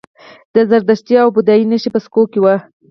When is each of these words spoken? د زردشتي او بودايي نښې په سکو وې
د 0.53 0.55
زردشتي 0.69 1.13
او 1.23 1.27
بودايي 1.35 1.65
نښې 1.69 1.89
په 1.93 1.99
سکو 2.05 2.23
وې 2.43 2.55